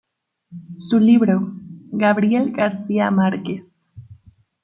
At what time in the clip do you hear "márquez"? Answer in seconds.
3.11-3.93